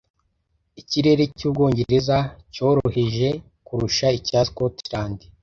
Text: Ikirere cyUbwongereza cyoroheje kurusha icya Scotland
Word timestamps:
Ikirere 0.81 1.23
cyUbwongereza 1.37 2.17
cyoroheje 2.53 3.29
kurusha 3.67 4.07
icya 4.19 4.39
Scotland 4.49 5.17